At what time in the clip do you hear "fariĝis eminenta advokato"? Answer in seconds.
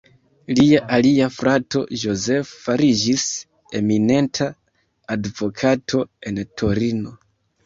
2.61-6.03